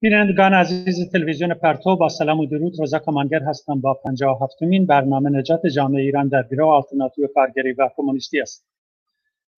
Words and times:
بینندگان 0.00 0.54
عزیز 0.54 1.10
تلویزیون 1.12 1.54
پرتو 1.54 1.96
با 1.96 2.08
سلام 2.08 2.40
و 2.40 2.46
درود. 2.46 2.80
رضا 2.80 2.98
کمانگر 2.98 3.42
هستم 3.42 3.80
با 3.80 3.94
57 3.94 4.42
هفتمین 4.42 4.86
برنامه 4.86 5.30
نجات 5.30 5.66
جامعه 5.66 6.02
ایران 6.02 6.28
در 6.28 6.42
گروه 6.50 6.74
آلترناتیو 6.74 7.26
کارگری 7.34 7.72
و 7.72 7.88
کمونیستی 7.96 8.40
است. 8.40 8.66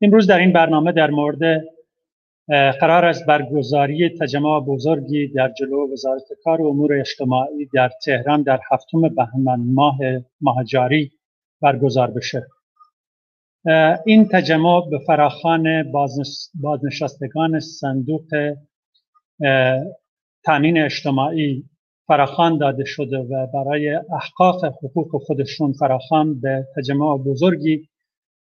امروز 0.01 0.27
در 0.27 0.39
این 0.39 0.53
برنامه 0.53 0.93
در 0.93 1.11
مورد 1.11 1.65
قرار 2.81 3.05
است 3.05 3.27
برگزاری 3.27 4.09
تجمع 4.09 4.61
بزرگی 4.61 5.29
در 5.29 5.53
جلو 5.59 5.93
وزارت 5.93 6.25
کار 6.45 6.61
و 6.61 6.67
امور 6.67 7.01
اجتماعی 7.01 7.69
در 7.75 7.91
تهران 8.05 8.43
در 8.43 8.61
هفتم 8.71 9.01
بهمن 9.01 9.61
ماه 10.41 10.65
جاری 10.65 11.13
برگزار 11.63 12.11
بشه. 12.11 12.47
این 14.07 14.29
تجمع 14.29 14.91
به 14.91 14.99
فراخان 15.07 15.93
بازنشستگان 16.55 17.61
صندوق 17.61 18.55
تامین 20.45 20.79
اجتماعی 20.79 21.65
فراخان 22.07 22.59
داده 22.59 22.85
شده 22.85 23.19
و 23.19 23.47
برای 23.47 23.95
احقاق 23.95 24.65
حقوق 24.65 25.23
خودشون 25.27 25.73
فراخان 25.73 26.41
به 26.41 26.67
تجمع 26.77 27.19
بزرگی 27.19 27.89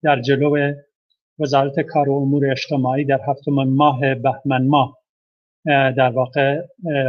در 0.03 0.21
جلو 0.21 0.75
وزارت 1.39 1.81
کار 1.81 2.09
و 2.09 2.13
امور 2.13 2.51
اجتماعی 2.51 3.05
در 3.05 3.21
هفتم 3.29 3.53
ماه 3.53 4.15
بهمن 4.15 4.67
ماه 4.67 4.99
در 5.67 6.11
واقع 6.11 6.63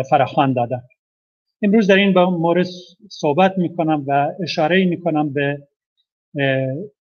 فراخوان 0.09 0.53
دادن. 0.53 0.81
امروز 1.61 1.87
در 1.87 1.95
این 1.95 2.19
مورد 2.19 2.67
صحبت 3.09 3.57
می‌کنم 3.57 4.03
و 4.07 4.31
اشاره 4.43 4.85
می‌کنم 4.85 5.33
به 5.33 5.67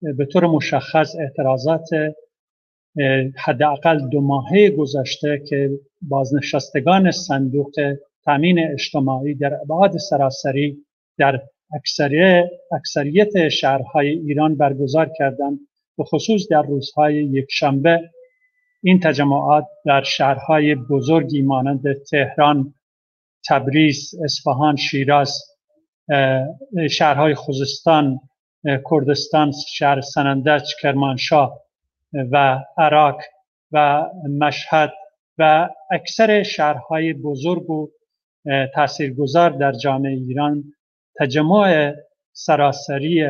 به 0.02 0.26
طور 0.32 0.46
مشخص 0.46 1.16
اعتراضات 1.16 1.88
حداقل 3.36 4.08
دو 4.08 4.20
ماهه 4.20 4.70
گذشته 4.70 5.42
که 5.48 5.70
بازنشستگان 6.02 7.10
صندوق 7.10 7.72
تامین 8.24 8.72
اجتماعی 8.72 9.34
در 9.34 9.54
ابعاد 9.54 9.96
سراسری 9.96 10.76
در 11.18 11.40
اکثریت, 11.74 12.44
اکثریت 12.72 13.48
شهرهای 13.48 14.08
ایران 14.08 14.56
برگزار 14.56 15.10
کردند 15.18 15.58
به 15.98 16.04
خصوص 16.04 16.48
در 16.50 16.62
روزهای 16.62 17.14
یک 17.24 17.46
شنبه 17.50 18.00
این 18.82 19.00
تجمعات 19.00 19.66
در 19.84 20.02
شهرهای 20.02 20.74
بزرگی 20.74 21.42
مانند 21.42 22.02
تهران، 22.10 22.74
تبریز، 23.48 24.14
اصفهان، 24.24 24.76
شیراز، 24.76 25.38
شهرهای 26.90 27.34
خوزستان، 27.34 28.20
کردستان، 28.90 29.52
شهر 29.68 30.00
سنندج، 30.00 30.62
کرمانشاه 30.82 31.62
و 32.32 32.64
عراق 32.78 33.20
و 33.72 34.06
مشهد 34.40 34.92
و 35.38 35.68
اکثر 35.90 36.42
شهرهای 36.42 37.12
بزرگ 37.12 37.70
و 37.70 37.90
تاثیرگذار 38.74 39.50
در 39.50 39.72
جامعه 39.72 40.12
ایران 40.12 40.64
تجمع 41.18 41.94
سراسری 42.32 43.24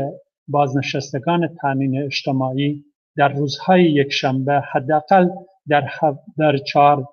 بازنشستگان 0.48 1.56
تامین 1.60 2.02
اجتماعی 2.04 2.84
در 3.16 3.28
روزهای 3.28 3.84
یک 3.84 4.12
شنبه 4.12 4.62
حداقل 4.72 5.28
در, 5.68 5.90
در 6.38 6.56
چهار 6.56 7.06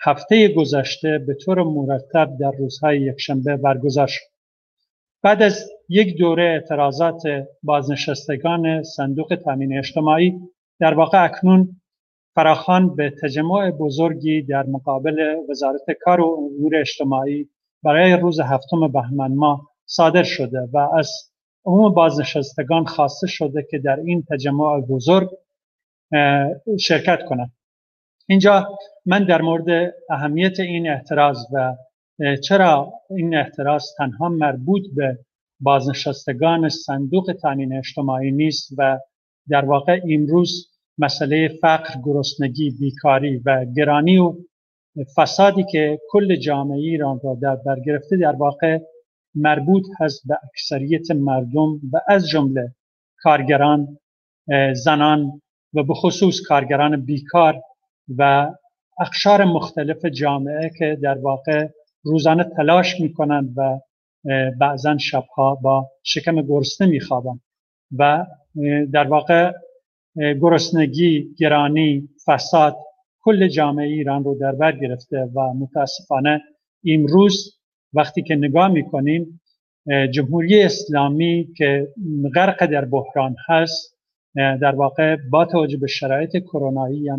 هفته 0.00 0.48
گذشته 0.48 1.18
به 1.18 1.34
طور 1.34 1.62
مرتب 1.62 2.36
در 2.40 2.50
روزهای 2.50 3.00
یک 3.00 3.20
شنبه 3.20 3.56
برگزار 3.56 4.06
شد. 4.06 4.24
بعد 5.22 5.42
از 5.42 5.70
یک 5.88 6.18
دوره 6.18 6.44
اعتراضات 6.44 7.22
بازنشستگان 7.62 8.82
صندوق 8.82 9.38
تامین 9.44 9.78
اجتماعی 9.78 10.40
در 10.80 10.94
واقع 10.94 11.24
اکنون 11.24 11.80
فراخان 12.34 12.96
به 12.96 13.14
تجمع 13.22 13.70
بزرگی 13.70 14.42
در 14.42 14.66
مقابل 14.66 15.36
وزارت 15.50 15.90
کار 16.00 16.20
و 16.20 16.36
امور 16.38 16.76
اجتماعی 16.76 17.48
برای 17.82 18.12
روز 18.12 18.40
هفتم 18.40 18.88
بهمن 18.88 19.34
ماه 19.34 19.70
صادر 19.86 20.22
شده 20.22 20.68
و 20.72 20.78
از 20.78 21.10
عموم 21.64 21.94
بازنشستگان 21.94 22.84
خواسته 22.84 23.26
شده 23.26 23.66
که 23.70 23.78
در 23.78 24.00
این 24.00 24.24
تجمع 24.30 24.80
بزرگ 24.80 25.30
شرکت 26.80 27.24
کنند. 27.28 27.52
اینجا 28.28 28.78
من 29.06 29.24
در 29.24 29.42
مورد 29.42 29.94
اهمیت 30.10 30.60
این 30.60 30.88
اعتراض 30.88 31.46
و 31.52 31.76
چرا 32.42 32.92
این 33.10 33.34
اعتراض 33.34 33.84
تنها 33.98 34.28
مربوط 34.28 34.82
به 34.96 35.18
بازنشستگان 35.60 36.68
صندوق 36.68 37.32
تامین 37.42 37.76
اجتماعی 37.76 38.30
نیست 38.30 38.74
و 38.78 38.98
در 39.48 39.64
واقع 39.64 40.00
امروز 40.10 40.73
مسئله 40.98 41.48
فقر، 41.48 41.94
گرسنگی، 42.04 42.70
بیکاری 42.70 43.36
و 43.44 43.64
گرانی 43.76 44.18
و 44.18 44.34
فسادی 45.16 45.64
که 45.72 45.98
کل 46.10 46.36
جامعه 46.36 46.78
ایران 46.78 47.20
را 47.24 47.38
در 47.42 47.56
بر 47.56 47.80
گرفته 47.80 48.16
در 48.16 48.32
واقع 48.32 48.78
مربوط 49.34 49.84
هست 50.00 50.22
به 50.28 50.38
اکثریت 50.44 51.10
مردم 51.10 51.80
و 51.92 52.00
از 52.08 52.28
جمله 52.28 52.74
کارگران 53.18 53.98
زنان 54.72 55.40
و 55.74 55.82
به 55.82 55.94
خصوص 55.94 56.40
کارگران 56.48 57.04
بیکار 57.04 57.60
و 58.18 58.50
اقشار 59.00 59.44
مختلف 59.44 60.04
جامعه 60.04 60.70
که 60.78 60.98
در 61.02 61.18
واقع 61.18 61.68
روزانه 62.02 62.44
تلاش 62.44 63.00
می‌کنند 63.00 63.54
و 63.56 63.80
بعضا 64.60 64.98
شبها 64.98 65.54
با 65.54 65.90
شکم 66.02 66.42
گرسنه 66.42 66.88
میخوابند 66.88 67.40
و 67.98 68.26
در 68.92 69.08
واقع 69.08 69.52
گرسنگی، 70.16 71.34
گرانی، 71.38 72.08
فساد 72.26 72.76
کل 73.20 73.48
جامعه 73.48 73.86
ایران 73.86 74.24
رو 74.24 74.38
در 74.40 74.52
بر 74.52 74.72
گرفته 74.72 75.28
و 75.34 75.40
متاسفانه 75.54 76.42
امروز 76.86 77.58
وقتی 77.92 78.22
که 78.22 78.34
نگاه 78.34 78.68
می‌کنیم 78.68 79.40
جمهوری 80.10 80.62
اسلامی 80.62 81.48
که 81.56 81.88
غرق 82.34 82.66
در 82.66 82.84
بحران 82.84 83.36
هست 83.48 83.98
در 84.34 84.74
واقع 84.74 85.16
با 85.30 85.44
توجه 85.44 85.76
به 85.76 85.86
شرایط 85.86 86.36
کرونایی 86.36 87.10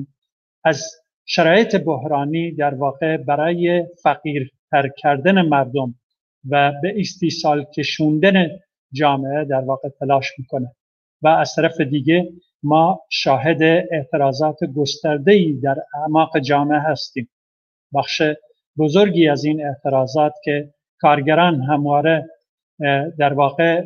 از 0.63 0.91
شرایط 1.25 1.75
بحرانی 1.75 2.51
در 2.51 2.73
واقع 2.73 3.17
برای 3.17 3.85
فقیرتر 4.03 4.89
کردن 4.97 5.41
مردم 5.41 5.95
و 6.50 6.73
به 6.81 6.94
استیصال 6.97 7.63
کشوندن 7.63 8.47
جامعه 8.91 9.45
در 9.45 9.61
واقع 9.61 9.89
تلاش 9.89 10.31
می‌کنه. 10.38 10.75
و 11.22 11.28
از 11.28 11.55
طرف 11.55 11.81
دیگه 11.81 12.29
ما 12.66 13.00
شاهد 13.09 13.64
اعتراضات 13.92 14.58
گسترده 14.76 15.31
ای 15.31 15.53
در 15.53 15.76
اعماق 16.02 16.40
جامعه 16.40 16.80
هستیم. 16.80 17.30
بخش 17.94 18.22
بزرگی 18.78 19.28
از 19.28 19.46
این 19.46 19.66
اعتراضات 19.66 20.34
که 20.44 20.70
کارگران 21.00 21.62
همواره 21.62 22.26
در 23.20 23.34
واقع 23.34 23.84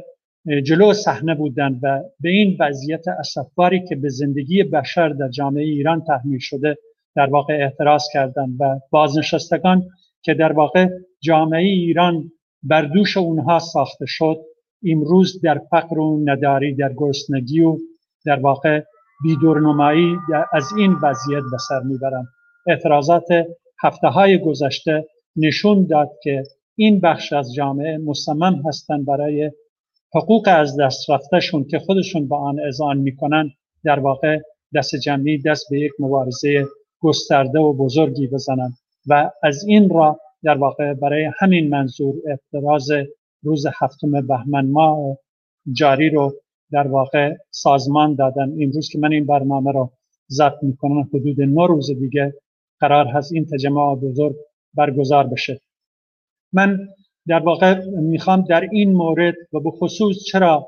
جلو 0.63 0.93
صحنه 0.93 1.35
بودند 1.35 1.79
و 1.83 2.03
به 2.19 2.29
این 2.29 2.57
وضعیت 2.59 3.07
اسفباری 3.07 3.85
که 3.87 3.95
به 3.95 4.09
زندگی 4.09 4.63
بشر 4.63 5.09
در 5.09 5.29
جامعه 5.29 5.63
ایران 5.63 6.03
تحمیل 6.03 6.39
شده 6.39 6.77
در 7.15 7.29
واقع 7.29 7.53
اعتراض 7.53 8.03
کردند 8.13 8.55
و 8.59 8.79
بازنشستگان 8.91 9.83
که 10.21 10.33
در 10.33 10.51
واقع 10.51 10.89
جامعه 11.21 11.63
ایران 11.63 12.31
بر 12.63 12.81
دوش 12.81 13.17
اونها 13.17 13.59
ساخته 13.59 14.05
شد 14.07 14.37
امروز 14.85 15.41
در 15.41 15.61
فقر 15.71 15.99
و 15.99 16.23
نداری 16.25 16.75
در 16.75 16.93
گرسنگی 16.97 17.61
و 17.61 17.77
در 18.25 18.39
واقع 18.39 18.81
بیدورنمایی 19.23 20.17
از 20.53 20.63
این 20.77 20.95
وضعیت 21.03 21.43
به 21.51 21.57
سر 21.69 21.79
می‌برند 21.79 22.27
اعتراضات 22.67 23.27
هفته 23.83 24.07
های 24.07 24.37
گذشته 24.37 25.07
نشون 25.35 25.85
داد 25.85 26.09
که 26.23 26.43
این 26.75 26.99
بخش 26.99 27.33
از 27.33 27.53
جامعه 27.53 27.97
مصمم 27.97 28.61
هستند 28.67 29.05
برای 29.05 29.51
حقوق 30.15 30.47
از 30.47 30.79
دست 30.79 31.09
رفتهشون 31.09 31.63
که 31.63 31.79
خودشون 31.79 32.27
با 32.27 32.37
آن 32.37 32.59
اذعان 32.59 32.97
می‌کنن 32.97 33.51
در 33.83 33.99
واقع 33.99 34.39
دست 34.75 34.95
جمعی 34.95 35.41
دست 35.41 35.65
به 35.69 35.79
یک 35.79 35.91
مبارزه 35.99 36.65
گسترده 36.99 37.59
و 37.59 37.73
بزرگی 37.73 38.27
بزنند 38.27 38.73
و 39.07 39.31
از 39.43 39.63
این 39.67 39.89
را 39.89 40.19
در 40.43 40.57
واقع 40.57 40.93
برای 40.93 41.31
همین 41.39 41.69
منظور 41.69 42.15
اعتراض 42.27 42.91
روز 43.43 43.65
هفتم 43.73 44.27
بهمن 44.27 44.71
ماه 44.71 45.17
جاری 45.71 46.09
رو 46.09 46.33
در 46.71 46.87
واقع 46.87 47.35
سازمان 47.51 48.15
دادن. 48.15 48.51
امروز 48.63 48.89
که 48.89 48.99
من 48.99 49.11
این 49.11 49.25
برنامه 49.25 49.71
رو 49.71 49.91
ضبط 50.31 50.57
می‌کنم 50.61 51.09
حدود 51.13 51.41
نه 51.41 51.67
روز 51.67 51.91
دیگه 51.91 52.33
قرار 52.79 53.07
هست 53.07 53.33
این 53.33 53.45
تجمع 53.45 53.95
بزرگ 53.95 54.35
برگزار 54.73 55.27
بشه. 55.27 55.61
من 56.53 56.79
در 57.27 57.39
واقع 57.39 57.85
می‌خوام 57.85 58.41
در 58.49 58.69
این 58.71 58.91
مورد 58.91 59.35
و 59.53 59.59
به 59.59 59.71
خصوص 59.71 60.23
چرا 60.23 60.67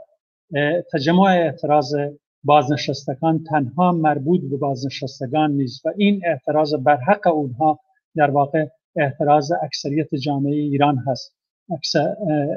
تجمع 0.94 1.24
اعتراض 1.24 1.96
بازنشستگان 2.44 3.44
تنها 3.44 3.92
مربوط 3.92 4.42
به 4.42 4.58
بازنشستگان 4.58 5.52
نیست 5.52 5.86
و 5.86 5.90
این 5.98 6.22
اعتراض 6.26 6.74
بر 6.74 6.98
حق 6.98 7.28
اونها 7.28 7.80
در 8.16 8.32
واقع 8.32 8.66
اعتراض 8.96 9.52
اکثریت 9.64 10.16
جامعه 10.16 10.56
ایران 10.56 10.98
هست. 11.08 11.36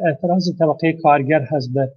اعتراض 0.06 0.58
طبقه 0.58 0.92
کارگر 0.92 1.40
هست 1.40 1.72
به 1.74 1.92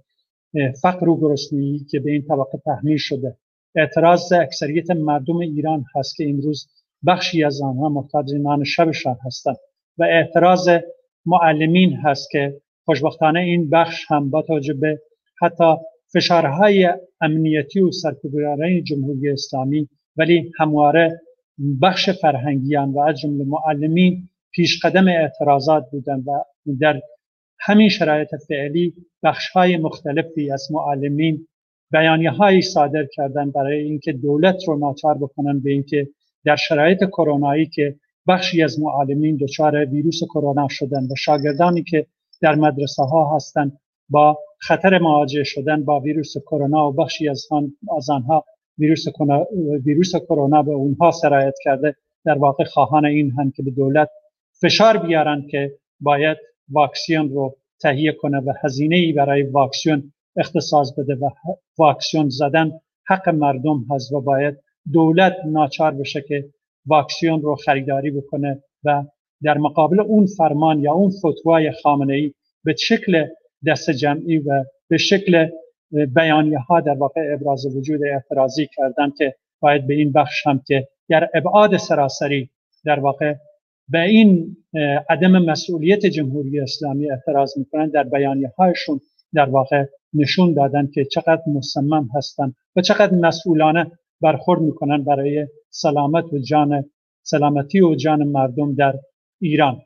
فقر 0.82 1.08
و 1.08 1.20
گرسنگی 1.20 1.86
که 1.90 2.00
به 2.00 2.10
این 2.10 2.22
طبقه 2.22 2.58
تحمیل 2.64 2.96
شده. 2.96 3.36
اعتراض 3.76 4.32
اکثریت 4.32 4.90
مردم 4.90 5.36
ایران 5.36 5.84
هست 5.94 6.16
که 6.16 6.28
امروز 6.28 6.68
بخشی 7.06 7.44
از 7.44 7.62
آنها 7.62 7.88
محتاج 7.88 8.34
نان 8.34 8.64
شبشان 8.64 9.16
هستند 9.26 9.56
و 9.98 10.04
اعتراض 10.04 10.68
معلمین 11.26 11.96
هست 11.96 12.30
که 12.30 12.60
خوشبختانه 12.84 13.40
این 13.40 13.70
بخش 13.70 14.04
هم 14.08 14.30
با 14.30 14.42
توجه 14.42 14.74
به 14.74 15.00
حتی 15.42 15.74
فشارهای 16.12 16.88
امنیتی 17.20 17.80
و 17.80 17.92
سرکوبگران 17.92 18.84
جمهوری 18.84 19.30
اسلامی 19.30 19.88
ولی 20.16 20.52
همواره 20.58 21.20
بخش 21.82 22.10
فرهنگیان 22.10 22.90
و 22.92 23.00
از 23.00 23.20
جمله 23.20 23.44
معلمین 23.44 24.28
پیش 24.50 24.84
قدم 24.84 25.08
اعتراضات 25.08 25.84
بودند 25.90 26.28
و 26.28 26.32
در 26.80 27.00
همین 27.60 27.88
شرایط 27.88 28.28
فعلی 28.48 28.94
بخش 29.22 29.50
های 29.50 29.76
مختلفی 29.76 30.50
از 30.50 30.68
معلمین 30.72 31.46
بیانیه 31.90 32.30
هایی 32.30 32.62
صادر 32.62 33.06
کردن 33.12 33.50
برای 33.50 33.82
اینکه 33.82 34.12
دولت 34.12 34.56
رو 34.68 34.78
ناچار 34.78 35.14
بکنن 35.14 35.60
به 35.60 35.70
اینکه 35.70 36.08
در 36.44 36.56
شرایط 36.56 37.04
کرونایی 37.04 37.66
که 37.66 37.96
بخشی 38.28 38.62
از 38.62 38.80
معلمین 38.80 39.36
دچار 39.36 39.84
ویروس 39.84 40.20
کرونا 40.24 40.66
شدن 40.70 41.02
و 41.02 41.14
شاگردانی 41.16 41.82
که 41.82 42.06
در 42.40 42.54
مدرسه 42.54 43.02
ها 43.02 43.36
هستند 43.36 43.78
با 44.08 44.38
خطر 44.58 44.98
مواجه 44.98 45.44
شدن 45.44 45.84
با 45.84 46.00
ویروس 46.00 46.34
کرونا 46.46 46.88
و 46.88 46.92
بخشی 46.92 47.28
از, 47.28 47.48
از 47.96 48.10
آنها 48.10 48.44
ویروس 48.78 49.04
ویروس 49.84 50.16
کرونا 50.16 50.62
به 50.62 50.72
اونها 50.72 51.10
سرایت 51.10 51.54
کرده 51.64 51.94
در 52.24 52.38
واقع 52.38 52.64
خواهان 52.64 53.04
این 53.04 53.30
هم 53.38 53.50
که 53.50 53.62
به 53.62 53.70
دولت 53.70 54.10
فشار 54.60 54.98
بیارن 54.98 55.46
که 55.50 55.72
باید 56.00 56.36
واکسیون 56.70 57.28
رو 57.28 57.56
تهیه 57.80 58.12
کنه 58.12 58.38
و 58.38 58.52
هزینه 58.64 58.96
ای 58.96 59.12
برای 59.12 59.42
واکسیون 59.42 60.12
اختصاص 60.36 60.92
بده 60.98 61.14
و 61.14 61.30
واکسیون 61.78 62.28
زدن 62.28 62.72
حق 63.06 63.28
مردم 63.28 63.86
هست 63.90 64.12
و 64.12 64.20
باید 64.20 64.56
دولت 64.92 65.36
ناچار 65.46 65.94
بشه 65.94 66.24
که 66.28 66.44
واکسیون 66.86 67.42
رو 67.42 67.56
خریداری 67.56 68.10
بکنه 68.10 68.62
و 68.84 69.04
در 69.42 69.58
مقابل 69.58 70.00
اون 70.00 70.26
فرمان 70.26 70.80
یا 70.80 70.92
اون 70.92 71.10
فتوای 71.10 71.72
خامنه 71.82 72.14
ای 72.14 72.32
به 72.64 72.74
شکل 72.78 73.26
دست 73.66 73.90
جمعی 73.90 74.38
و 74.38 74.64
به 74.88 74.96
شکل 74.96 75.48
بیانیه 75.90 76.58
ها 76.58 76.80
در 76.80 76.94
واقع 76.94 77.20
ابراز 77.34 77.76
وجود 77.76 78.00
اعتراضی 78.04 78.68
کردن 78.76 79.12
که 79.18 79.34
باید 79.60 79.86
به 79.86 79.94
این 79.94 80.12
بخش 80.12 80.46
هم 80.46 80.62
که 80.66 80.88
در 81.08 81.30
ابعاد 81.34 81.76
سراسری 81.76 82.50
در 82.84 83.00
واقع 83.00 83.34
به 83.88 84.02
این 84.02 84.56
عدم 85.10 85.38
مسئولیت 85.38 86.06
جمهوری 86.06 86.60
اسلامی 86.60 87.10
اعتراض 87.10 87.58
می‌کنن 87.58 87.88
در 87.88 88.02
بیانیه 88.02 88.52
هایشون 88.58 89.00
در 89.34 89.48
واقع 89.48 89.84
نشون 90.14 90.54
دادن 90.54 90.90
که 90.94 91.04
چقدر 91.04 91.42
مصمم 91.54 92.08
هستند 92.14 92.54
و 92.76 92.80
چقدر 92.80 93.14
مسئولانه 93.14 93.90
برخورد 94.20 94.60
می‌کنن 94.60 95.04
برای 95.04 95.46
سلامت 95.70 96.32
و 96.32 96.38
جان 96.38 96.84
سلامتی 97.22 97.80
و 97.80 97.94
جان 97.94 98.22
مردم 98.22 98.74
در 98.74 98.94
ایران. 99.40 99.82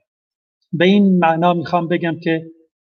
به 0.73 0.85
این 0.85 1.19
معنا 1.19 1.55
می‌خوام 1.55 1.89
بگم 1.89 2.19
که 2.23 2.47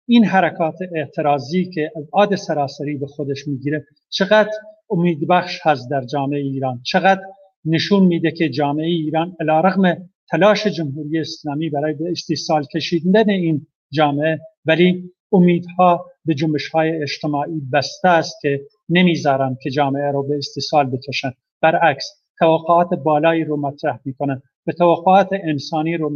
این 0.08 0.24
حرکات 0.24 0.74
اعتراضی 0.94 1.70
که 1.70 1.92
عاد 2.12 2.34
سراسری 2.34 2.96
به 2.96 3.06
خودش 3.06 3.48
می‌گیره 3.48 3.86
چقدر 4.08 4.50
امیدبخش 4.90 5.60
هست 5.62 5.90
در 5.90 6.04
جامعه 6.04 6.40
ایران؟ 6.40 6.80
چقدر 6.82 7.22
نشون 7.64 8.04
میده 8.04 8.30
که 8.30 8.48
جامعه 8.48 8.86
ایران 8.86 9.36
رغم 9.40 10.08
تلاش 10.30 10.66
جمهوری 10.66 11.18
اسلامی 11.18 11.70
برای 11.70 11.94
به 11.94 12.10
استیصال 12.10 12.64
کشیدن 12.74 13.30
این 13.30 13.66
جامعه 13.92 14.40
ولی 14.64 15.10
امیدها 15.32 16.06
به 16.24 16.34
جنبش 16.34 16.68
های 16.68 17.02
اجتماعی 17.02 17.62
بسته 17.72 18.08
است 18.08 18.36
که 18.42 18.60
نمی‌ذارن 18.88 19.56
که 19.62 19.70
جامعه 19.70 20.10
رو 20.12 20.28
به 20.28 20.36
استیصال 20.38 20.90
بکشن. 20.90 21.30
برعکس 21.60 22.22
توقعات 22.38 22.94
بالایی 22.94 23.44
رو 23.44 23.56
مطرح 23.56 23.98
می‌کنن. 24.04 24.42
به 24.66 24.72
توقعات 24.72 25.28
انسانی 25.32 25.96
رو 25.96 26.12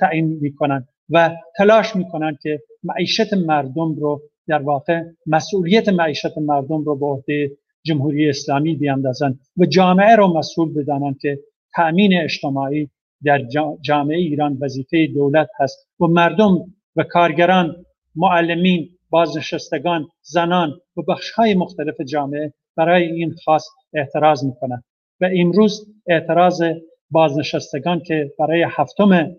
تعیین 0.00 0.38
می‌کنن 0.40 0.88
و 1.10 1.36
تلاش 1.56 1.96
می‌کنن 1.96 2.38
که 2.42 2.60
معیشت 2.82 3.34
مردم 3.34 3.94
رو 3.94 4.22
در 4.48 4.62
واقع 4.62 5.02
مسئولیت 5.26 5.88
معیشت 5.88 6.38
مردم 6.38 6.84
رو 6.84 6.96
به 6.96 7.06
عهده 7.06 7.50
جمهوری 7.82 8.28
اسلامی 8.28 8.76
بیاندازن 8.76 9.38
و 9.56 9.66
جامعه 9.66 10.16
رو 10.16 10.38
مسئول 10.38 10.74
بدانند 10.74 11.18
که 11.18 11.38
تأمین 11.74 12.20
اجتماعی 12.22 12.90
در 13.24 13.42
جامعه 13.80 14.18
ایران 14.18 14.58
وظیفه 14.60 15.06
دولت 15.06 15.48
هست 15.60 15.88
و 16.00 16.06
مردم 16.06 16.58
و 16.96 17.02
کارگران 17.02 17.84
معلمین 18.16 18.88
بازنشستگان 19.10 20.08
زنان 20.22 20.80
و 20.96 21.02
بخش 21.02 21.30
های 21.30 21.54
مختلف 21.54 22.00
جامعه 22.00 22.52
برای 22.76 23.04
این 23.04 23.34
خاص 23.44 23.68
اعتراض 23.94 24.44
می‌کنند. 24.44 24.84
و 25.20 25.28
امروز 25.36 25.86
اعتراض 26.06 26.62
بازنشستگان 27.10 28.00
که 28.00 28.32
برای 28.38 28.66
هفتم 28.70 29.36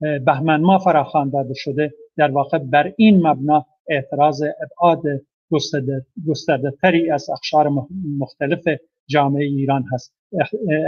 بهمن 0.00 0.60
ما 0.60 0.78
فراخوان 0.78 1.30
داده 1.30 1.54
شده 1.54 1.92
در 2.16 2.30
واقع 2.30 2.58
بر 2.58 2.92
این 2.96 3.26
مبنا 3.26 3.66
اعتراض 3.88 4.42
ابعاد 4.42 5.02
گسترده 6.26 6.70
تری 6.82 7.10
از 7.10 7.30
اخشار 7.30 7.70
مختلف 8.18 8.64
جامعه 9.08 9.44
ایران 9.44 9.84
هست. 9.92 10.14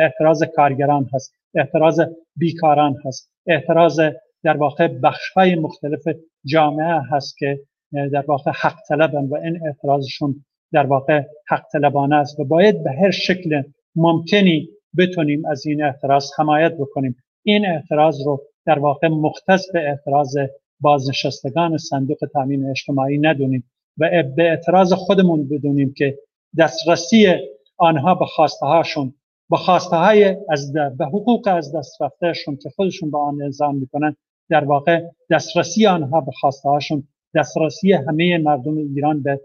اعتراض 0.00 0.42
کارگران 0.42 1.08
هست. 1.14 1.34
اعتراض 1.54 2.00
بیکاران 2.36 2.96
هست. 3.04 3.30
اعتراض 3.46 4.00
در 4.44 4.56
واقع 4.56 4.88
بخش 4.88 5.30
های 5.36 5.54
مختلف 5.54 6.02
جامعه 6.46 7.00
هست 7.10 7.38
که 7.38 7.60
در 7.92 8.24
واقع 8.26 8.50
حق 8.54 8.76
طلبن 8.88 9.24
و 9.24 9.34
این 9.34 9.66
اعتراضشون 9.66 10.44
در 10.72 10.86
واقع 10.86 11.22
حق 11.48 11.64
طلبانه 11.72 12.16
است 12.16 12.40
و 12.40 12.44
باید 12.44 12.84
به 12.84 12.90
هر 12.92 13.10
شکل 13.10 13.62
ممکنی 13.96 14.68
بتونیم 14.98 15.44
از 15.46 15.66
این 15.66 15.82
اعتراض 15.84 16.30
حمایت 16.38 16.72
بکنیم. 16.78 17.16
این 17.42 17.66
اعتراض 17.66 18.26
رو 18.26 18.42
در 18.66 18.78
واقع 18.78 19.08
مختص 19.08 19.72
به 19.72 19.88
اعتراض 19.88 20.36
بازنشستگان 20.80 21.76
صندوق 21.76 22.18
تامین 22.32 22.70
اجتماعی 22.70 23.18
ندونیم. 23.18 23.70
و 23.98 24.22
به 24.36 24.42
اعتراض 24.50 24.92
خودمون 24.92 25.48
بدونیم 25.48 25.94
که 25.96 26.18
دسترسی 26.58 27.34
آنها 27.76 28.14
به 28.14 28.26
خواسته 28.26 28.66
هاشون 28.66 29.14
به 29.50 29.56
خواسته 29.56 29.96
های 29.96 30.36
از 30.48 30.72
به 30.72 31.06
حقوق 31.06 31.48
از 31.48 31.76
دست 31.76 32.02
رفتهشون 32.02 32.56
که 32.56 32.70
خودشون 32.70 33.10
به 33.10 33.18
آن 33.18 33.42
الزام 33.42 33.76
می‌کنن 33.76 34.16
در 34.50 34.64
واقع 34.64 35.02
دسترسی 35.30 35.86
آنها 35.86 36.20
به 36.20 36.32
خواسته 36.32 36.68
هاشون 36.68 37.08
دسترسی 37.34 37.92
همه 37.92 38.38
مردم 38.38 38.76
ایران 38.76 39.22
به 39.22 39.40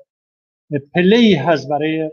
پله 0.94 1.40
هست 1.40 1.70
برای 1.70 2.12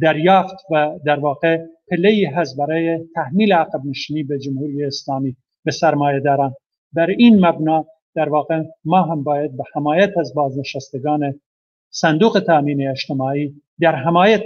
دریافت 0.00 0.56
و 0.70 0.98
در 1.04 1.18
واقع 1.20 1.58
پله 1.90 2.32
هست 2.34 2.56
برای 2.56 2.98
تحمیل 3.14 3.52
عقب 3.52 3.80
نشینی 3.84 4.22
به 4.22 4.38
جمهوری 4.38 4.84
اسلامی 4.84 5.36
به 5.64 5.70
سرمایه 5.70 6.20
دارن 6.20 6.54
بر 6.92 7.10
این 7.10 7.46
مبنا 7.46 7.86
در 8.14 8.28
واقع 8.28 8.62
ما 8.84 9.02
هم 9.02 9.22
باید 9.22 9.56
به 9.56 9.64
حمایت 9.74 10.18
از 10.18 10.34
بازنشستگان 10.34 11.40
صندوق 11.94 12.40
تامین 12.46 12.88
اجتماعی 12.88 13.54
در 13.80 13.94
حمایت 13.96 14.42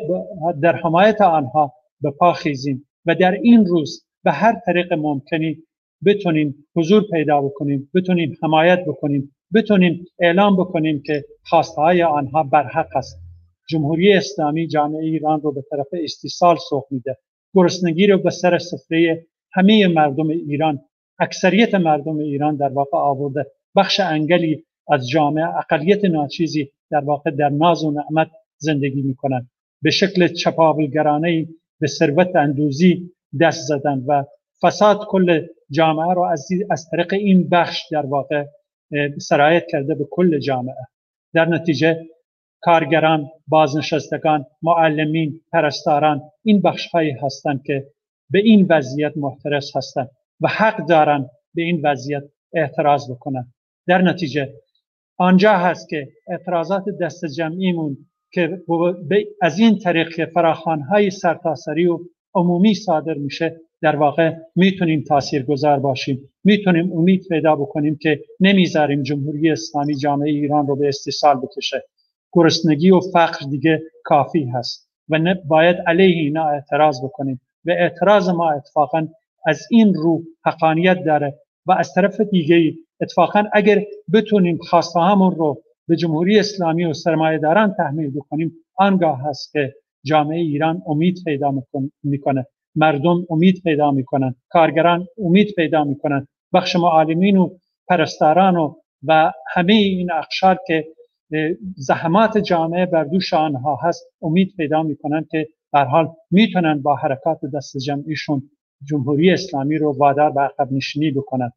در 0.63 0.77
حمایت 0.77 1.21
آنها 1.21 1.75
به 2.01 2.11
پا 2.11 2.33
خیزیم 2.33 2.87
و 3.07 3.15
در 3.15 3.33
این 3.33 3.67
روز 3.67 4.07
به 4.25 4.33
هر 4.33 4.61
طریق 4.67 4.93
ممکنی 4.93 5.59
بتونیم 6.05 6.67
حضور 6.77 7.05
پیدا 7.13 7.41
بکنیم 7.41 7.91
بتونیم 7.95 8.37
حمایت 8.43 8.85
بکنیم 8.87 9.37
بتونیم 9.55 10.05
اعلام 10.19 10.57
بکنیم 10.57 11.03
که 11.07 11.25
خواسته 11.45 11.81
های 11.81 12.03
آنها 12.03 12.43
برحق 12.43 12.97
است. 12.97 13.21
جمهوری 13.69 14.13
اسلامی 14.13 14.67
جامعه 14.67 15.03
ایران 15.03 15.41
رو 15.41 15.53
به 15.53 15.65
طرف 15.71 15.87
استیصال 15.93 16.57
سوق 16.69 16.85
میده. 16.91 17.19
گرسنگی 17.55 18.07
رو 18.07 18.19
به 18.19 18.31
سر 18.31 18.59
سفره 18.59 19.27
همه 19.53 19.89
مردم 19.89 20.29
ایران 20.29 20.81
اکثریت 21.19 21.75
مردم 21.75 22.19
ایران 22.19 22.57
در 22.57 22.69
واقع 22.69 22.99
آورده. 22.99 23.47
بخش 23.77 24.01
انگلی 24.01 24.65
از 24.89 25.09
جامعه 25.09 25.57
اقلیت 25.59 26.05
ناچیزی 26.05 26.71
در 26.91 27.01
واقع 27.01 27.31
در 27.31 27.49
ناز 27.49 27.85
و 27.85 27.91
نعمت 27.91 28.31
زندگی 28.59 29.03
می‌کنند. 29.03 29.51
به 29.83 29.91
شکل 29.91 30.29
چپاولگرانه 30.29 31.49
به 31.81 31.87
ثروت 31.87 32.37
اندوزی 32.37 33.11
دست 33.41 33.67
زدن 33.67 34.05
و 34.07 34.25
فساد 34.63 35.01
کل 35.09 35.47
جامعه 35.71 36.15
رو 36.15 36.23
از, 36.23 36.49
از 36.71 36.89
طریق 36.91 37.13
این 37.13 37.49
بخش 37.49 37.83
در 37.91 38.07
واقع 38.07 38.45
سرایت 39.19 39.65
کرده 39.71 39.95
به 39.95 40.07
کل 40.11 40.39
جامعه. 40.39 40.87
در 41.35 41.49
نتیجه 41.49 42.07
کارگران 42.61 43.31
بازنشستگان 43.49 44.47
معلمین 44.63 45.41
پرستاران 45.53 46.23
این 46.43 46.63
بخش 46.63 46.87
هایی 46.87 47.11
هستند 47.11 47.63
که 47.63 47.87
به 48.31 48.39
این 48.39 48.67
وضعیت 48.71 49.13
محترس 49.17 49.77
هستند 49.77 50.11
و 50.41 50.49
حق 50.49 50.87
دارن 50.87 51.31
به 51.55 51.63
این 51.63 51.81
وضعیت 51.85 52.23
اعتراض 52.53 53.11
بکنن 53.11 53.53
در 53.87 54.03
نتیجه 54.03 54.53
آنجا 55.19 55.53
هست 55.53 55.89
که 55.89 56.09
اعتراضات 56.29 56.85
دست 57.01 57.25
جمعیمون 57.25 57.97
که 58.33 58.63
از 59.43 59.59
این 59.59 59.79
طریق 59.79 60.09
که 60.15 60.33
های 60.91 61.11
سرتاسری 61.11 61.87
و 61.87 61.99
عمومی 62.35 62.75
صادر 62.75 63.15
میشه 63.15 63.61
در 63.83 63.97
واقع 63.97 64.33
می‌تونیم 64.55 65.05
گذار 65.49 65.79
باشیم. 65.79 66.33
می‌تونیم 66.45 66.93
امید 66.93 67.29
پیدا 67.29 67.57
بکنیم 67.57 67.97
که 67.97 68.21
نمی‌ذاریم 68.41 69.03
جمهوری 69.03 69.51
اسلامی 69.51 69.97
جامعه 69.97 70.31
ایران 70.31 70.67
رو 70.67 70.77
به 70.77 70.89
استیصال 70.89 71.41
بکشه. 71.41 71.83
گرسنگی 72.33 72.91
و 72.91 73.01
فقر 73.01 73.47
دیگه 73.51 73.83
کافی 74.05 74.45
هست 74.45 74.91
و 75.09 75.35
باید 75.49 75.77
علیه 75.87 76.17
اینا 76.17 76.49
اعتراض 76.49 77.05
بکنیم. 77.05 77.41
و 77.65 77.71
اعتراض 77.71 78.29
ما 78.29 78.51
اتفاقا 78.51 79.09
از 79.47 79.61
این 79.71 79.95
رو 79.95 80.23
حقانیت 80.45 81.05
داره 81.05 81.39
و 81.67 81.73
از 81.73 81.95
طرف 81.95 82.21
دیگه 82.21 82.73
اتفاقا 83.01 83.45
اگر 83.53 83.83
بتونیم 84.13 84.59
خواسته 84.59 85.01
همون 85.01 85.35
رو 85.35 85.63
به 85.89 85.97
جمهوری 85.97 86.39
اسلامی 86.39 86.85
و 86.85 86.93
سرمایه 86.93 87.39
داران 87.39 87.75
تحمیل 87.75 88.11
بکنیم 88.11 88.53
آنگاه 88.79 89.21
هست 89.29 89.53
که 89.53 89.75
جامعه 90.05 90.39
ایران 90.39 90.83
امید 90.87 91.19
پیدا 91.25 91.55
می‌کنه. 92.03 92.47
مردم 92.75 93.27
امید 93.31 93.63
پیدا 93.65 93.91
می‌کنن. 93.91 94.35
کارگران 94.49 95.07
امید 95.19 95.55
پیدا 95.57 95.85
می‌کنن. 95.85 96.27
بخش 96.55 96.77
معالمین 96.77 97.37
و 97.37 97.51
پرستاران 97.89 98.57
و 98.57 98.75
و 99.07 99.33
همه 99.55 99.73
این 99.73 100.13
اقشار 100.13 100.59
که 100.67 100.85
زحمات 101.77 102.39
جامعه 102.39 102.87
بر 102.87 103.05
دوش 103.05 103.35
آنها 103.35 103.79
هست 103.83 104.07
امید 104.23 104.55
پیدا 104.57 104.83
می‌کنن 104.83 105.27
که 105.31 105.49
در 105.73 105.85
حال 105.85 106.09
می‌تونن 106.31 106.83
با 106.83 106.95
حرکات 106.97 107.41
دست 107.55 107.77
جمعیشون 107.77 108.43
جمهوری 108.85 109.31
اسلامی 109.31 109.79
رو 109.79 109.97
وادار 109.99 110.31
به 110.31 110.41
عقب 110.41 110.73
نشینی 110.73 111.11
بکنن. 111.11 111.51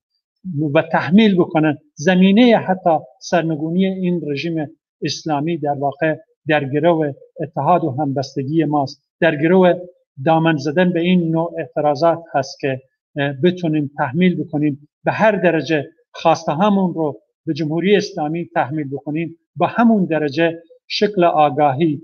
و 0.74 0.82
تحمیل 0.82 1.36
بکنن. 1.36 1.78
زمینه 1.96 2.58
حتی 2.58 2.90
سرنگونی 3.20 3.86
این 3.86 4.22
رژیم 4.28 4.68
اسلامی 5.02 5.58
در 5.58 5.76
واقع 5.80 6.16
در 6.48 6.66
گروه 6.66 7.14
اتحاد 7.42 7.84
و 7.84 7.96
همبستگی 8.00 8.66
ماست. 8.66 9.04
در 9.22 9.36
گروه 9.36 9.74
دامن 10.26 10.58
زدن 10.58 10.94
به 10.94 11.00
این 11.00 11.32
نوع 11.32 11.54
اعتراضات 11.58 12.24
هست 12.34 12.60
که 12.60 12.82
بتونیم 13.44 13.92
تحمیل 13.98 14.44
بکنیم. 14.44 14.90
به 15.04 15.12
هر 15.12 15.32
درجه 15.32 15.86
خواسته 16.12 16.52
همون 16.52 16.94
رو 16.94 17.20
به 17.46 17.54
جمهوری 17.54 17.96
اسلامی 17.96 18.50
تحمیل 18.54 18.90
بکنیم. 18.90 19.36
با 19.56 19.68
همون 19.68 20.06
درجه 20.06 20.60
شکل 20.88 21.24
آگاهی 21.24 22.02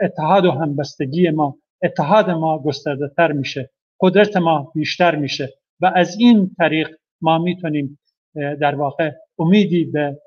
اتحاد 0.00 0.44
و 0.44 0.50
همبستگی 0.50 1.30
ما 1.30 1.56
اتحاد 1.82 2.30
ما 2.30 2.62
گسترده 2.62 3.10
تر 3.16 3.32
میشه 3.32 3.70
قدرت 4.00 4.36
ما 4.36 4.72
بیشتر 4.74 5.16
میشه 5.16 5.54
و 5.80 5.92
از 5.94 6.16
این 6.18 6.50
طریق 6.58 6.88
ما 7.20 7.38
می‌تونیم 7.38 7.98
در 8.34 8.74
واقع 8.74 9.10
امیدی 9.38 9.84
به 9.84 10.20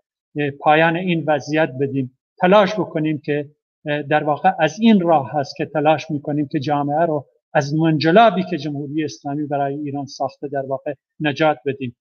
پایان 0.59 0.95
این 0.95 1.23
وضعیت 1.27 1.69
بدیم. 1.81 2.17
تلاش 2.39 2.73
بکنیم 2.73 3.21
که 3.25 3.49
در 4.09 4.23
واقع 4.23 4.51
از 4.59 4.79
این 4.79 4.99
راه 4.99 5.31
هست 5.33 5.55
که 5.55 5.65
تلاش 5.65 6.11
می‌کنیم 6.11 6.47
که 6.47 6.59
جامعه 6.59 7.05
رو 7.05 7.25
از 7.53 7.75
منجلابی 7.75 8.43
که 8.43 8.57
جمهوری 8.57 9.03
اسلامی 9.03 9.45
برای 9.45 9.75
ایران 9.75 10.05
ساخته 10.05 10.47
در 10.47 10.65
واقع 10.65 10.93
نجات 11.19 11.57
بدیم. 11.65 11.95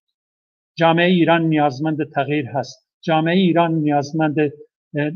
جامعه 0.76 1.07
ایران 1.07 1.43
نیازمند 1.43 2.11
تغییر 2.11 2.47
هست. 2.47 2.88
جامعه 3.00 3.35
ایران 3.35 3.75
نیازمند 3.75 4.37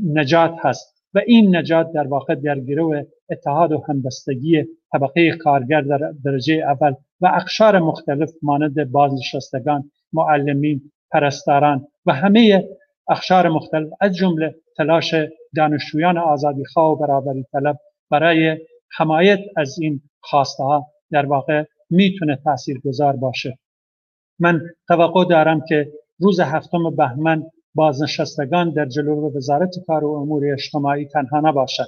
نجات 0.05 0.55
هست. 0.59 1.00
و 1.15 1.21
این 1.27 1.57
نجات 1.57 1.93
در 1.93 2.07
واقع 2.07 2.35
در 2.35 2.61
گروه 2.61 3.03
اتحاد 3.31 3.73
و 3.73 3.85
همبستگی 3.89 4.65
طبقه 4.93 5.37
کارگر 5.37 5.81
در 5.81 6.13
درجه 6.25 6.55
اول 6.55 6.95
و 7.21 7.27
اقشار 7.27 7.79
مختلف 7.79 8.31
مانند 8.43 8.93
بازنشستگان 8.93 9.91
معلمین 10.13 10.93
پرستاران 11.11 11.87
و 12.07 12.13
همه 12.13 12.69
اقشار 13.09 13.49
مختلف 13.49 13.89
از 14.01 14.17
جمله 14.17 14.55
تلاش 14.77 15.15
دانشجویان 15.57 16.19
آزادی 16.19 16.65
خواه 16.65 16.91
و 16.91 16.97
برابری 16.97 17.47
طلب 17.53 17.77
برای 18.11 18.59
حمایت 18.97 19.39
از 19.57 19.79
این 19.79 20.03
خواسته 20.21 20.63
ها 20.63 20.87
در 21.11 21.27
واقع 21.27 21.65
می‌تونه 21.91 22.37
تأثیر 22.45 22.81
گذار 22.85 23.17
باشه. 23.17 23.59
من 24.39 24.61
توقع 24.89 25.25
دارم 25.25 25.65
که 25.69 25.93
روز 26.19 26.41
هفتم 26.41 26.97
بهمن 26.97 27.43
بازنشستگان 27.75 28.73
در 28.73 28.87
جلو 28.87 29.37
وزارت 29.37 29.75
کار 29.87 30.05
و 30.05 30.13
امور 30.13 30.53
اجتماعی 30.53 31.07
تنها 31.07 31.41
نباشد. 31.41 31.87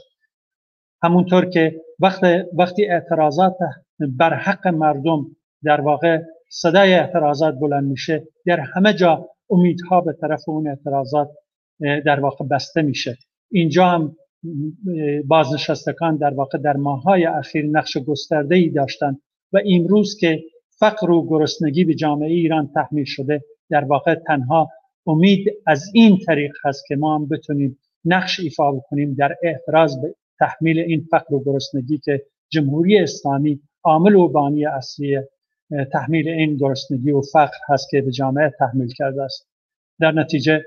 همونطور 1.02 1.44
که 1.44 1.80
وقت 2.00 2.22
وقتی 2.58 2.86
اعتراضات 2.86 3.56
بر 4.18 4.34
حق 4.34 4.68
مردم 4.68 5.26
در 5.64 5.80
واقع 5.80 6.18
صدای 6.50 6.94
اعتراضات 6.94 7.54
بلند 7.54 7.84
میشه 7.84 8.28
در 8.46 8.60
همه 8.60 8.94
جا 8.94 9.28
امیدها 9.50 10.00
به 10.00 10.12
طرف 10.20 10.48
اون 10.48 10.68
اعتراضات 10.68 11.30
در 11.80 12.20
واقع 12.20 12.44
بسته 12.44 12.82
میشه. 12.82 13.18
اینجا 13.50 13.86
هم 13.86 14.16
بازنشستگان 15.26 16.16
در 16.16 16.34
واقع 16.34 16.58
در 16.58 16.76
ماهای 16.76 17.26
اخیر 17.26 17.66
نقش 17.66 17.98
گسترده 17.98 18.54
ای 18.54 18.70
داشتند 18.70 19.20
و 19.52 19.58
امروز 19.66 20.16
که 20.20 20.42
فقر 20.78 21.10
و 21.10 21.26
گرسنگی 21.28 21.84
به 21.84 21.94
جامعه 21.94 22.30
ایران 22.30 22.70
تحمیل 22.74 23.04
شده 23.04 23.42
در 23.70 23.84
واقع 23.84 24.14
تنها 24.14 24.68
امید 25.06 25.52
از 25.66 25.85
این 25.94 26.18
طریق 26.26 26.52
هست 26.64 26.87
که 26.88 26.97
ما 26.97 27.14
هم 27.14 27.28
بتونیم 27.28 27.78
نقش 28.04 28.40
ایفا 28.40 28.73
بکنیم 28.73 29.14
در 29.14 29.37
اعتراض 29.42 29.97
به 30.02 30.14
تحمیل 30.38 30.78
این 30.78 31.06
فقر 31.11 31.35
و 31.35 31.44
گرسنگی 31.44 31.99
که 31.99 32.23
جمهوری 32.49 32.99
اسلامی 32.99 33.61
عامل 33.85 34.14
و 34.14 34.28
بانی 34.28 34.66
اصلی 34.66 35.18
تحمیل 35.92 36.28
این 36.28 36.56
گرسنگی 36.56 37.11
و 37.11 37.21
فقر 37.32 37.56
هست 37.68 37.90
که 37.90 38.00
به 38.00 38.11
جامعه 38.11 38.52
تحمیل 38.59 38.88
کرده 38.97 39.23
است. 39.23 39.49
در 40.00 40.12
نتیجه 40.12 40.64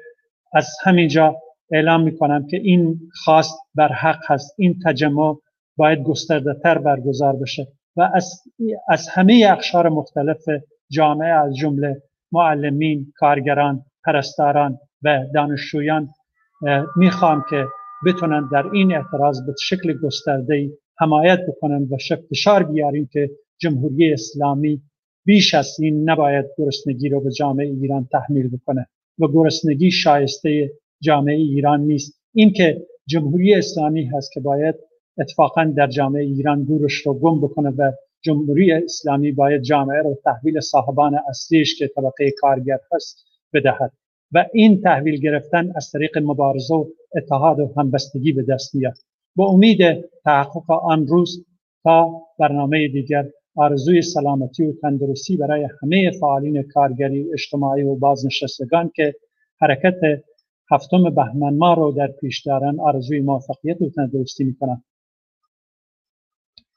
از 0.54 0.70
همینجا 0.84 1.36
اعلام 1.72 2.04
می‌کنم 2.04 2.48
که 2.48 2.58
این 2.58 3.00
خواست 3.24 3.60
بر 3.76 3.92
حق 3.92 4.20
هست. 4.28 4.56
این 4.58 4.80
تجمع 4.86 5.36
باید 5.78 6.04
گسترده 6.04 6.54
تر 6.64 6.78
برگزار 6.78 7.36
بشه 7.36 7.68
و 7.96 8.12
از, 8.14 8.42
از 8.90 9.10
همه 9.10 9.48
اقشار 9.52 9.90
مختلف 9.90 10.44
جامعه 10.92 11.30
از 11.30 11.56
جمله 11.56 12.02
معلمین، 12.32 13.14
کارگران، 13.16 13.86
پرستاران 14.06 14.80
و 15.04 15.26
دانشجویان 15.34 16.10
می‌خوام 16.96 17.46
که 17.50 17.66
بتونن 18.06 18.50
در 18.52 18.68
این 18.74 18.96
اعتراض 18.96 19.46
به 19.46 19.54
شکل 19.62 19.94
گسترده 19.94 20.70
حمایت 21.00 21.40
بکنن 21.48 21.88
و 21.92 21.98
فشار 22.30 22.64
بیاریم 22.64 23.10
که 23.14 23.30
جمهوری 23.58 24.14
اسلامی 24.14 24.82
بیش 25.26 25.54
از 25.54 25.80
این 25.80 26.10
نباید 26.10 26.46
گرسنگی 26.58 27.10
رو 27.10 27.22
به 27.22 27.32
جامعه 27.32 27.68
ایران 27.68 28.08
تحمیل 28.12 28.58
بکنه 28.58 28.88
و 29.20 29.28
گرسنگی 29.28 29.92
شایسته 29.92 30.72
جامعه 31.02 31.36
ایران 31.36 31.82
نیست. 31.82 32.22
این 32.34 32.54
که 32.54 32.86
جمهوری 33.08 33.56
اسلامی 33.56 34.06
هست 34.06 34.32
که 34.32 34.40
باید 34.40 34.76
اتفاقا 35.18 35.74
در 35.78 35.88
جامعه 35.88 36.24
ایران 36.24 36.64
دورش 36.64 36.94
رو 36.94 37.14
گم 37.14 37.42
بکنه 37.42 37.70
و 37.70 37.92
جمهوری 38.22 38.72
اسلامی 38.72 39.32
باید 39.32 39.62
جامعه 39.62 40.02
رو 40.02 40.18
تحویل 40.24 40.60
صاحبان 40.60 41.20
اصلیش 41.30 41.80
که 41.80 41.88
طبقه 41.96 42.32
کارگر 42.32 42.80
هست 42.92 43.26
بدهد. 43.56 43.92
و 44.32 44.46
این 44.54 44.82
تحویل 44.82 45.20
گرفتن 45.20 45.72
از 45.76 45.92
طریق 45.92 46.18
مبارزه 46.18 46.74
و 46.76 46.86
اتحاد 47.16 47.60
و 47.60 47.74
همبستگی 47.78 48.32
به 48.32 48.44
دست 48.44 48.76
میاد 48.76 48.98
با 49.36 49.46
امید 49.46 49.80
تحقق 50.24 50.72
آن 50.72 51.08
روز 51.08 51.46
تا 51.84 52.22
برنامه 52.40 52.88
دیگر 52.88 53.26
آرزوی 53.56 54.02
سلامتی 54.02 54.64
و 54.64 54.74
تندرستی 54.82 55.38
برای 55.38 55.68
همه 55.82 56.12
فعالین 56.20 56.64
کارگری 56.64 57.34
اجتماعی 57.34 57.84
و 57.84 57.96
بازنشستگان 57.96 58.92
که 58.96 59.16
حرکت 59.62 60.24
هفتم 60.72 61.10
بهمن 61.10 61.58
ما 61.58 61.74
رو 61.74 61.92
در 61.92 62.08
پیش 62.08 62.42
دارن 62.46 62.80
آرزوی 62.80 63.20
موفقیت 63.20 63.82
و 63.82 63.90
تندرستی 63.90 64.44
می‌کنم 64.44 64.84